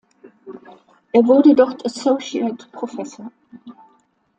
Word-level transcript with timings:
Er 1.11 1.27
wurde 1.27 1.53
dort 1.53 1.85
Associate 1.85 2.65
Professor. 2.71 3.31